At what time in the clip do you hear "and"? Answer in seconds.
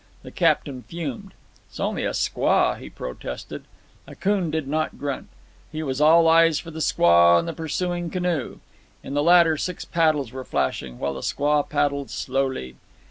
7.37-7.47